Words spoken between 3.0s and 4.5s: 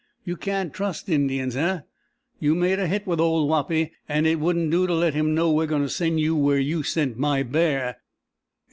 with old Wapi, and it